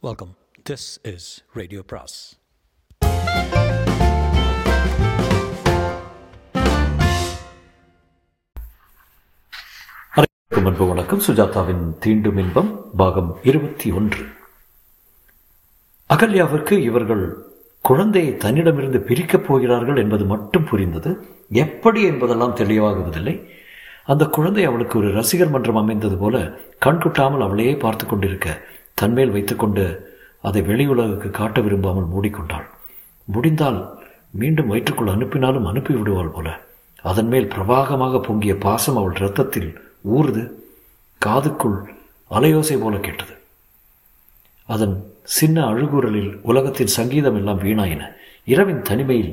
[0.00, 0.34] Welcome
[0.70, 2.38] this is radio பிராஸ்
[10.48, 11.20] அன்பு வணக்கம்.
[11.20, 14.24] சுஜாதாவின் தீண்டும் இன்பம் பாகம் இருபத்தி ஒன்று.
[16.14, 17.36] அகல்யாவிற்கு இவர்கள்
[17.80, 21.26] குழந்தையை தன்னிடமிருந்து பிரிக்கப் போகிறார்கள் என்பது மட்டும் புரிந்தது.
[21.50, 23.48] எப்படி என்பதெல்லாம் தெளிவாகுவதில்லை.
[24.06, 26.38] அந்த குழந்தை அவளுக்கு ஒரு ரசிகர் மன்றம் அமைந்தது போல
[26.84, 28.62] கண்குட்டாமல் அவளையே பார்த்து கொண்டிருக்க
[29.00, 29.84] தன்மேல் வைத்துக்கொண்டு
[30.48, 32.66] அதை வெளியுலகுக்கு காட்ட விரும்பாமல் மூடிக்கொண்டாள்.
[33.28, 33.80] முடிந்தால்
[34.40, 36.48] மீண்டும் வயிற்றுக்குள் அனுப்பினாலும் அனுப்பி விடுவாள் போல.
[37.02, 39.70] அதன் மேல் பிரவாகமாக பொங்கிய பாசம் அவள் இரத்தத்தில்
[40.14, 40.42] ஊறுது.
[41.22, 41.78] காதுக்குள்
[42.30, 43.34] அலையோசை போல கேட்டது.
[44.68, 44.94] அதன்
[45.38, 48.02] சின்ன அழுகுரலில் உலகத்தின் சங்கீதம் எல்லாம் வீணாயின.
[48.44, 49.32] இரவின் தனிமையில்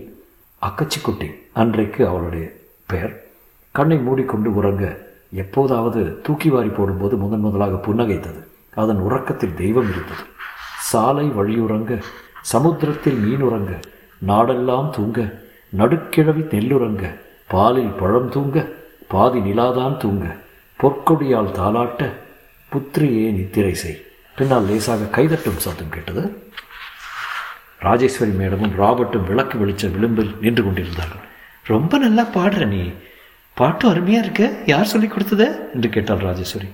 [0.62, 2.46] அக்கச்சிக்குட்டி அன்றைக்கு அவளுடைய
[2.92, 3.14] பெயர்.
[3.76, 4.84] கண்ணை மூடிக்கொண்டு உறங்க
[5.34, 8.42] எப்போதாவது தூக்கி வாரி போடும்போது முதன் முதலாக புன்னகைத்தது.
[8.76, 10.22] அதன் உறக்கத்தில் தெய்வம் இருந்தது.
[10.80, 12.02] சாலை வழியுறங்க
[12.42, 13.82] சமுத்திரத்தில் மீனுறங்க
[14.28, 15.44] நாடெல்லாம் தூங்க
[15.78, 18.68] நடுக்கிழவி நெல்லுறங்க பாலில் பழம் தூங்க
[19.08, 20.36] பாதி நிலாதான் தூங்க
[20.78, 22.10] பொற்கொடியால் தாளாட்ட
[22.72, 24.06] புத்திரியே நித்திரை செய்.
[24.36, 26.52] பின்னால் லேசாக கைதட்டும் சத்தம் கேட்டது.
[27.80, 31.28] ராஜேஸ்வரி மேடமும் ராபர்ட்டும் விளக்கு வெளிச்ச விளிம்பில் நின்று கொண்டிருந்தார்கள்.
[31.64, 32.92] ரொம்ப நல்லா பாடுற நீ.
[33.54, 34.64] பாட்டு அருமையாக இருக்கு.
[34.66, 35.70] யார் சொல்லி கொடுத்தது?
[35.74, 36.68] என்று கேட்டாள் ராஜேஸ்வரி.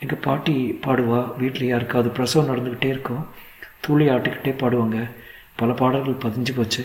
[0.00, 1.36] எங்கள் பாட்டி பாடுவா.
[1.36, 3.26] வீட்டில் யாருக்காவது பிரசவம் நடந்துக்கிட்டே இருக்கும்.
[3.86, 5.10] தூளி ஆட்டுக்கிட்டே பாடுவாங்க.
[5.56, 6.84] பல பாடல்கள் பதிஞ்சு போச்சு.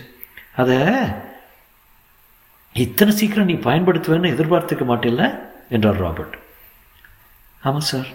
[0.55, 0.77] அதை
[2.73, 5.39] இத்தனை சீக்கிரம் நீ பயன்படுத்துவேன்னு எதிர்பார்த்துக்க மாட்டில்ல?
[5.69, 6.37] என்றார் ராபர்ட்.
[7.61, 8.07] ஆமாம் சார்.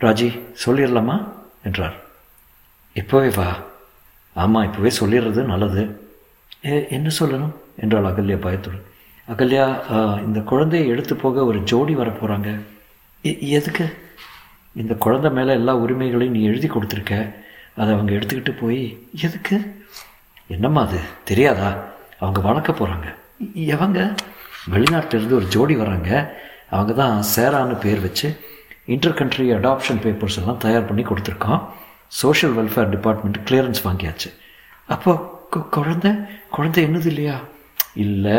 [0.00, 1.32] ராஜி சொல்லிடலாமா?
[1.64, 1.94] என்றார்.
[2.94, 3.56] இப்போவே வா.
[4.34, 6.10] ஆமாம் இப்போவே சொல்லிடுறது நல்லது.
[6.66, 7.52] ஏ என்ன சொல்லணும்?
[7.76, 8.82] என்றாள் அகல்யா பயத்துடன்.
[9.28, 12.60] அகல்யா இந்த குழந்தையை எடுத்து போக ஒரு ஜோடி வர போகிறாங்க
[13.22, 13.96] எதுக்கு?
[14.74, 17.34] இந்த குழந்தை மேலே எல்லா உரிமைகளையும் நீ எழுதி கொடுத்துருக்க
[17.76, 19.76] அதை அவங்க எடுத்துக்கிட்டு போய் எதுக்கு?
[20.46, 20.98] என்னம்மா அது?
[21.24, 21.84] தெரியாதா?
[22.18, 23.14] அவங்க வளர்க்க போகிறாங்க
[23.54, 24.14] எவங்க?
[24.70, 26.34] வெளிநாட்டிலேருந்து ஒரு ஜோடி வராங்க.
[26.70, 28.40] அவங்க தான் சேரான்னு பேர் வச்சு
[28.84, 31.62] இன்டர் கண்ட்ரி அடாப்ஷன் பேப்பர்ஸ் எல்லாம் தயார் பண்ணி கொடுத்துருக்கோம்.
[32.06, 34.32] சோஷியல் வெல்ஃபேர் டிபார்ட்மெண்ட் கிளியரன்ஸ் வாங்கியாச்சு.
[34.86, 35.38] அப்போ
[35.70, 36.12] குழந்தை?
[36.50, 37.40] குழந்தை என்னது இல்லையா?
[37.94, 38.38] இல்லை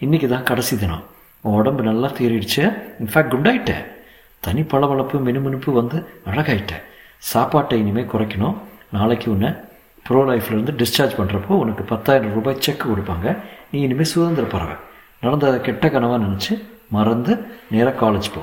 [0.00, 1.04] இன்றைக்கி தான் கடைசி தினம்.
[1.40, 2.82] உன் உடம்பு நல்லா தேறிடுச்சு.
[3.02, 3.96] இன்ஃபேக்ட் குண்டாயிட்டேன்
[4.46, 5.98] தனி பளபளப்பு மினுமினுப்பு வந்து
[6.30, 6.84] அழகாயிட்டேன்
[7.30, 8.56] சாப்பாட்டை இனிமேல் குறைக்கணும்.
[8.96, 9.50] நாளைக்கு உன்னை
[10.06, 13.28] ப்ரோ லைஃப்லேருந்து டிஸ்சார்ஜ் பண்ணுறப்போ உனக்கு பத்தாயிரம் ரூபாய் செக் கொடுப்பாங்க.
[13.70, 14.76] நீ இனிமேல் சுதந்திர பறவை.
[15.24, 16.52] நடந்த கெட்ட கனவாக நினச்சி
[16.96, 17.32] மறந்து
[17.72, 18.42] நேராக காலேஜ் போ.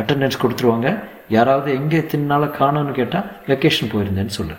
[0.00, 0.88] அட்டண்டன்ஸ் கொடுத்துருவாங்க.
[1.36, 4.56] யாராவது எங்கே தின்னால காணும்னு கேட்டால் வெக்கேஷன் போயிருந்தேன்னு சொல்லு.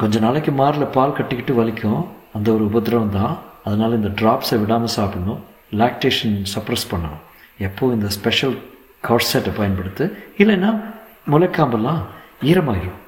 [0.00, 2.02] கொஞ்ச நாளைக்கு மாரில் பால் கட்டிக்கிட்டு வலிக்கும்.
[2.36, 3.34] அந்த ஒரு உபதிரவம் தான்
[3.68, 5.40] அதனால் இந்த ட்ராப்ஸை விடாமல் சாப்பிடணும்.
[5.80, 7.22] லாக்டேஷன் சப்ரஸ் பண்ணணும்.
[7.58, 8.62] எப்போது இந்த ஸ்பெஷல்
[9.08, 10.84] கார்செட்டை பயன்படுத்து இல்லைன்னா
[11.30, 12.02] முளைக்காம்பெல்லாம்
[12.42, 12.98] ஈரமாயிரும்.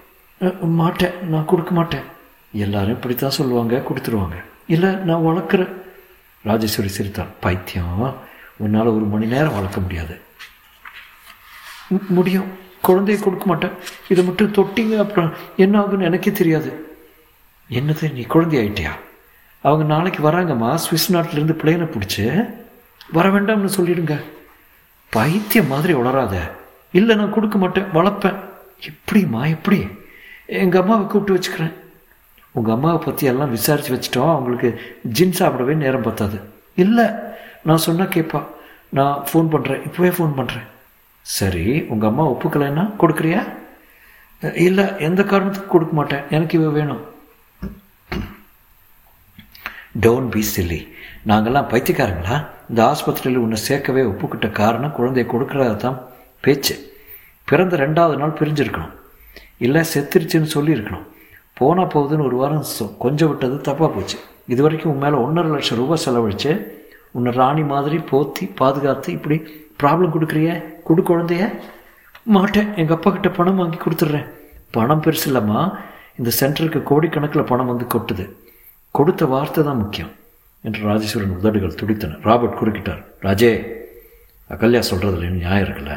[0.60, 1.28] மாட்டேன்.
[1.28, 2.00] நான் கொடுக்க மாட்டேன்.
[2.52, 4.42] எல்லாரும் இப்படி தான் சொல்லுவாங்க கொடுத்துருவாங்க.
[4.66, 5.68] இல்லை நான் வளர்க்குறேன்
[6.44, 8.14] ராஜேஸ்வரி சிரித்தாள் பைத்தியம்.
[8.56, 10.20] உன்னால் ஒரு மணி நேரம் வளர்க்க முடியாது.
[12.08, 12.48] முடியும்.
[12.86, 13.70] குழந்தைய கொடுக்க மாட்டேன்.
[14.08, 16.96] இதை மட்டும் தொட்டிங்க அப்புறம் என்ன ஆகுன்னு எனக்கே தெரியாது.
[17.70, 18.90] என்னது நீ குழந்தை ஆயிட்டியா?
[19.60, 20.74] அவங்க நாளைக்கு வராங்கம்மா.
[20.74, 22.54] சுவிஸ் நாட்டிலேருந்து பிளேனை பிடிச்சி
[23.12, 24.24] வர வேண்டாம்னு சொல்லிடுங்க.
[25.14, 26.34] பைத்தியம் மாதிரி வளராத
[26.98, 28.38] இல்லை நான் கொடுக்க மாட்டேன் வளர்ப்பேன்.
[28.88, 29.86] எப்படிம்மா எப்படி?
[30.46, 31.74] எங்கள் அம்மாவை கூப்பிட்டு வச்சுக்கிறேன்.
[32.52, 34.32] உங்கள் அம்மாவை பற்றி எல்லாம் விசாரித்து வச்சிட்டோம்.
[34.34, 34.68] அவங்களுக்கு
[35.16, 36.38] ஜின் சாப்பிடவே நேரம் பத்தாது.
[36.74, 37.06] இல்லை
[37.62, 38.40] நான் சொன்னால் கேட்பா
[38.98, 40.66] நான் ஃபோன் பண்ணுறேன் இப்போவே ஃபோன் பண்ணுறேன்
[41.22, 43.40] சரி உங்கள் அம்மா ஒப்புக்கலைன்னா கொடுக்குறியா?
[44.66, 46.24] இல்லை எந்த காரணத்துக்கும் கொடுக்க மாட்டேன்?
[46.30, 47.02] எனக்கு இவ வேணும்.
[49.98, 50.88] டோன்ட் பி சில்லி
[51.26, 52.46] நாங்கள்லாம் பைத்தியக்காரங்களா?
[52.68, 56.02] இந்த ஆஸ்பத்திரியில் உன்னை சேர்க்கவே ஒப்புக்கிட்ட காரணம் குழந்தைய கொடுக்குறத தான்
[56.40, 56.92] பேச்சு.
[57.44, 58.92] பிறந்த ரெண்டாவது நாள் பிரிஞ்சிருக்கணும்.
[59.58, 61.06] இல்லை செத்துருச்சுன்னு சொல்லியிருக்கணும்.
[61.54, 62.64] போனால் போகுதுன்னு ஒரு வாரம்
[62.98, 64.18] கொஞ்சம் விட்டது தப்பாக போச்சு.
[64.46, 66.66] இது வரைக்கும் உன் மேலே ஒன்றரை லட்சம் ரூபாய் செலவழிச்சு
[67.10, 69.36] உன்னை ராணி மாதிரி போத்தி பாதுகாத்து இப்படி
[69.82, 70.82] ப்ராப்ளம் கொடுக்குறிய?
[70.82, 71.58] கொடு குழந்தைய.
[72.24, 72.68] மாட்டேன்.
[72.76, 74.26] எங்கள் அப்பா கிட்ட பணம் வாங்கி கொடுத்துட்றேன்.
[74.70, 75.74] பணம் பெருசு இல்லைம்மா.
[76.18, 78.30] இந்த சென்டருக்கு கோடிக்கணக்கில் பணம் வந்து கொட்டுது.
[78.90, 80.12] கொடுத்த வார்த்தை தான் முக்கியம்
[80.62, 82.16] என்று ராஜேஸ்வரன் உதடுகள் துடித்தன.
[82.22, 83.02] ராபர்ட் குறுக்கிட்டார்.
[83.22, 83.52] ராஜே
[84.50, 85.94] அகல்யா சொல்கிறதுல நியாயம் இருக்குல்ல?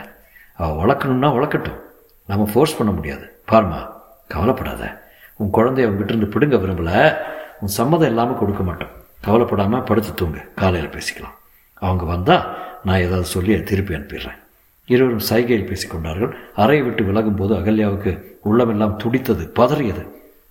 [0.53, 1.79] அவள் வளர்க்கணும்னா வளர்க்கட்டும்.
[2.25, 3.25] நம்ம ஃபோர்ஸ் பண்ண முடியாது.
[3.51, 3.79] பார்மா
[4.27, 5.01] கவலைப்படாத.
[5.35, 7.17] உன் குழந்தைய அவங்ககிட்ட இருந்து பிடுங்க விரும்பலை.
[7.59, 8.93] உன் சம்மதம் இல்லாமல் கொடுக்க மாட்டோம்.
[9.21, 10.39] கவலைப்படாமல் படுத்து தூங்க.
[10.55, 11.35] காலையில் பேசிக்கலாம்.
[11.73, 12.45] அவங்க வந்தால்
[12.83, 14.39] நான் ஏதாவது சொல்லி திருப்பி அனுப்பிடுறேன்.
[14.85, 16.31] இருவரும் சைகையில் பேசிக்கொண்டார்கள்.
[16.55, 20.03] அறையை விட்டு விலகும் போது அகல்யாவுக்கு உள்ளமெல்லாம் துடித்தது பதறியது.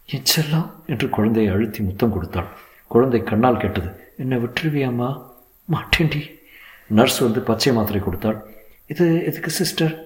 [0.09, 2.47] எச்செல்லாம் என்று குழந்தையை அழுத்தி முத்தம் கொடுத்தாள்.
[2.87, 5.25] குழந்தை கண்ணால் கேட்டது என்னை விட்டுருவியாம்மா
[5.73, 6.41] மாட்டேண்டி
[6.87, 8.43] நர்ஸ் வந்து பச்சை மாத்திரை கொடுத்தாள்.
[8.87, 10.05] இது எதுக்கு சிஸ்டர்?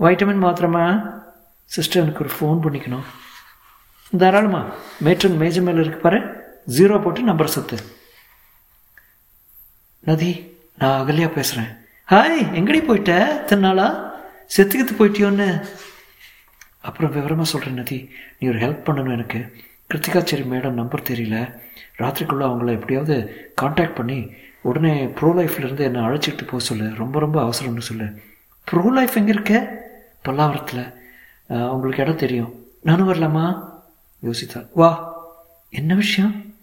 [0.00, 0.84] வைட்டமின் மாத்திரமா
[1.64, 3.04] சிஸ்டர் எனக்கு ஒரு ஃபோன் பண்ணிக்கணும்.
[4.18, 4.66] தாராளமா
[5.04, 6.42] மேட்ரன் மேஜர் மேலே இருக்கு பாரு.
[6.78, 7.76] ஜீரோ போட்டு நம்பர் சத்து.
[10.00, 11.70] நதி நான் அகல்யா பேசுகிறேன்
[12.10, 13.12] ஹாய் எங்கடி போயிட்ட?
[13.46, 14.10] தின்னாளா
[14.56, 15.66] செத்துக்கித்து போயிட்டியோன்னு.
[16.80, 18.10] அப்புறம் விவரமாக சொல்கிறேன் நதி.
[18.38, 19.54] நீ ஒரு ஹெல்ப் பண்ணணும் எனக்கு.
[19.94, 21.60] கிருத்திகாச்சேரி மேடம் நம்பர் தெரியல.
[21.98, 26.94] ராத்திரிக்குள்ளே அவங்கள எப்படியாவது காண்டாக்ட் பண்ணி உடனே ப்ரோ லைஃப்லேருந்து என்னை அழைச்சிட்டு போக சொல்லு.
[26.94, 28.20] ரொம்ப ரொம்ப அவசரம்னு சொல்லு.
[28.64, 29.82] ப்ரோ லைஃப் எங்கே இருக்க?
[30.24, 30.92] பல்லாவரத்தில்.
[31.46, 32.66] உங்களுக்கு இடம் தெரியும்.
[32.82, 33.72] நானும் வரலாமா?
[34.22, 34.66] யோசித்தா.
[34.74, 34.90] வா.
[35.70, 36.54] என்ன விஷயம்?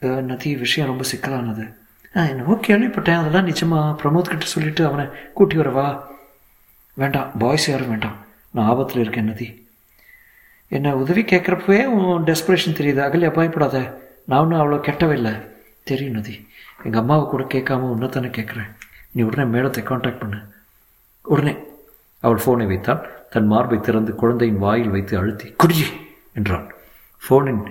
[0.00, 1.74] நதி விஷயம் ரொம்ப சிக்கலானது.
[2.16, 3.18] ஆ என்னவோ கேள்விப்பட்டேன்.
[3.20, 6.00] அதெல்லாம் நிச்சயமாக பிரமோத் கிட்ட சொல்லிட்டு அவனை கூட்டி வரவா
[6.94, 8.16] வேண்டாம் பாய்ஸ் யாரும் வேண்டாம்.
[8.50, 9.67] நான் ஆபத்தில் இருக்கேன் நதி.
[10.68, 13.00] என்னை உதவி கேட்குறப்பவே உன் டெஸ்பிரேஷன் தெரியுது.
[13.06, 14.06] அகல்யா பயப்படாத.
[14.24, 15.48] நான் ஒன்றும் அவ்வளோ கெட்டவில்லை.
[15.84, 16.48] தெரியும் நதி.
[16.84, 18.70] எங்கள் அம்மாவை கூட கேட்காம உன்னை தானே கேட்குறேன்.
[19.10, 20.40] நீ உடனே மேடத்தை காண்டாக்ட் பண்ணு.
[21.22, 21.54] உடனே
[22.20, 25.88] அவள் ஃபோனை வைத்தாள் தன் மார்பை திறந்து குழந்தையின் வாயில் வைத்து அழுத்தி குடிஜி
[26.34, 26.74] என்றாள்
[27.22, 27.62] ஃபோனின்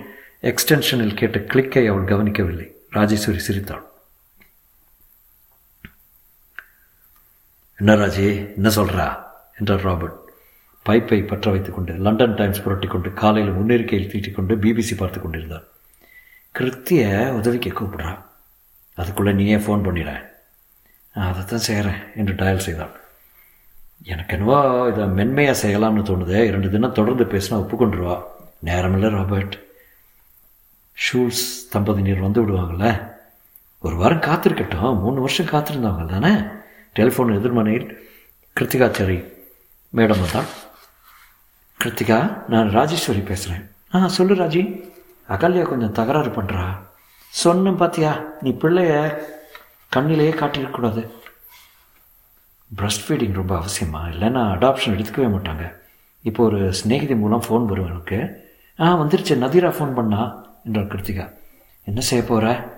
[0.42, 2.66] எக்ஸ்டென்ஷனில் கேட்ட கிளிக்கை அவள் கவனிக்கவில்லை.
[2.90, 3.84] ராஜேஸ்வரி சிரித்தாள்.
[7.78, 8.54] என்ன ராஜே?
[8.54, 9.06] என்ன சொல்கிறா
[9.58, 10.27] என்றார் ராபர்ட்.
[10.88, 15.66] பைப்பை பற்ற வைத்துக் கொண்டு லண்டன் டைம்ஸ் புரட்டி கொண்டு காலையில் முன்னெரிக்கையில் தீட்டிக் கொண்டு பிபிசி பார்த்து கொண்டிருந்தார்
[16.54, 17.02] கிருத்திய
[17.40, 18.20] உதவிக்கு கூப்பிடுறான்
[18.98, 20.24] அதுக்குள்ளே நீயே ஃபோன் பண்ணிடுறேன்
[21.14, 22.92] நான் தான் செய்கிறேன் என்று டயல் செய்தான்.
[24.10, 24.58] எனக்கு என்னவோ
[24.90, 26.40] இதை மென்மையாக செய்யலாம்னு தோணுதே.
[26.50, 28.16] இரண்டு தினம் தொடர்ந்து பேசினா ஒப்புக்கொண்டுருவா.
[28.64, 29.56] நேரமில்லை ராபர்ட்.
[30.96, 32.88] ஷூல்ஸ் தம்பதியினர் வந்து விடுவாங்கள்ல
[33.84, 35.00] ஒரு வாரம் காத்திருக்கட்டும்.
[35.04, 36.32] மூணு வருஷம் காத்திருந்தவங்க தானே
[36.98, 37.88] டெலிஃபோன் எதிர்மனையில்
[38.56, 39.18] கிருத்திகாச்சாரி
[39.96, 40.48] மேடம் வந்தாள்
[41.84, 44.90] கிருத்திகா நான் ராஜேஸ்வரி பேசுகிறேன் ஆ சொல்லு ராஜி.
[45.28, 46.78] அகல்யா கொஞ்சம் தகராறு பண்ணுறா
[47.28, 49.18] சொன்னேன் பாத்தியா நீ பிள்ளைய
[49.96, 51.10] கண்ணிலேயே காட்டியிருக்கக்கூடாது
[52.76, 54.00] பிரஸ்ட் ஃபீடிங் ரொம்ப அவசியமா?
[54.12, 55.74] இல்லைன்னா அடாப்ஷன் எடுத்துக்கவே மாட்டாங்க.
[56.22, 58.46] இப்போ ஒரு ஸ்நேகிதி மூலம் ஃபோன் வரும் எனக்கு.
[58.80, 59.38] ஆ வந்துருச்சு.
[59.44, 61.32] நதிரா ஃபோன் பண்ணா என்றார் கிருத்திகா.
[61.84, 62.74] என்ன செய்ய போகிற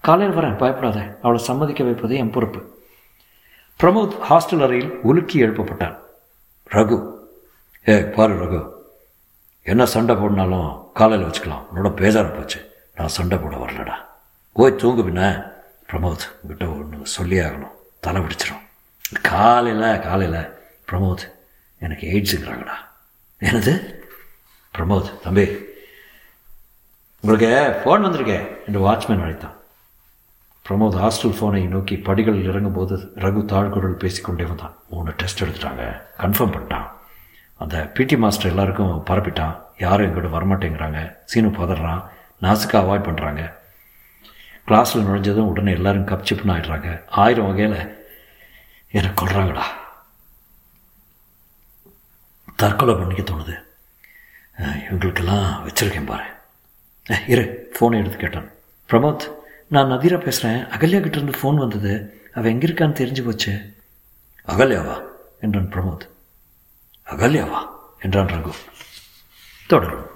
[0.00, 1.18] காலையில் வரேன் பயப்படாத.
[1.22, 2.78] அவளை சம்மதிக்க வைப்பது என் பொறுப்பு.
[3.80, 5.98] பிரமோத் ஹாஸ்டல் அறையில் உலுக்கி எழுப்பப்பட்டான்.
[6.70, 7.14] ரகு
[7.88, 8.70] ஏ பாரு ரகு.
[9.62, 11.66] என்ன சண்டை போடனாலும் காலையில் வச்சுக்கலாம்.
[11.74, 12.74] உன்னோட பேஜார போச்சு.
[12.94, 13.94] நான் சண்டை போட வரலடா.
[14.52, 15.54] போய் தூங்கு பின்ன.
[15.90, 17.70] பிரமோத் உங்ககிட்ட ஒன்று சொல்லி ஆகணும்.
[18.00, 20.52] தலை பிடிச்சிடும் காலையில் காலையில்.
[20.90, 21.30] பிரமோத்
[21.78, 22.74] எனக்கு எய்ட்ஸுங்கிறாங்கடா.
[23.40, 23.94] என்னது?
[24.78, 25.64] பிரமோத் தம்பி.
[27.20, 29.54] உங்களுக்கு ஃபோன் வந்திருக்கேன் என்று வாட்ச்மேன் அழைத்தான்.
[30.68, 34.76] பிரமோத் ஹாஸ்டல் ஃபோனை நோக்கி படிகளில் இறங்கும்போது ரகு தாழ்குரல் பேசிக்கொண்டே வந்தான்.
[34.90, 36.02] மூணு டெஸ்ட் எடுத்துட்டாங்க.
[36.18, 36.94] கன்ஃபார்ம் பண்ணிட்டான்.
[37.58, 39.54] அந்த பிடி மாஸ்டர் எல்லாருக்கும் பரப்பிட்டான்.
[39.78, 41.16] யாரும் எங்கூட வரமாட்டேங்கிறாங்க.
[41.24, 42.02] சீனு பதறான்.
[42.42, 43.52] நாசுக்கு அவாய்ட் பண்ணுறாங்க
[44.68, 47.02] கிளாஸில் நுழைஞ்சதும் உடனே எல்லாரும் கப் சிப்புன்னு ஆயிடுறாங்க.
[47.08, 48.04] ஆயிரம் வகையில்
[48.90, 49.62] என்னை கொள்றாங்கடா
[52.56, 53.54] தற்கொலை பண்ணிக்க தோணுது.
[54.60, 56.24] இவங்களுக்கெல்லாம் வச்சுருக்கேன் பாரு.
[57.26, 58.48] இரு ஃபோனை எடுத்து கேட்டான்.
[58.90, 59.30] பிரமோத்
[59.68, 61.92] நான் நதீரா பேசுகிறேன் அகல்யா கிட்டேருந்து ஃபோன் வந்தது.
[62.34, 63.74] அவள் எங்கே இருக்கான்னு தெரிஞ்சு போச்சு.
[64.46, 65.00] அகல்யாவா?
[65.40, 66.06] என்றான் பிரமோத்.
[67.06, 67.66] அகல்யாவா?
[67.98, 68.50] என்றான் ரகு.
[69.66, 70.14] தொடரும்.